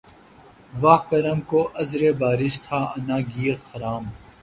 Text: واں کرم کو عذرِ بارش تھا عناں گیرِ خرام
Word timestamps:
واں 0.81 0.99
کرم 1.09 1.39
کو 1.49 1.59
عذرِ 1.79 2.01
بارش 2.21 2.53
تھا 2.65 2.79
عناں 2.93 3.21
گیرِ 3.31 3.55
خرام 3.67 4.03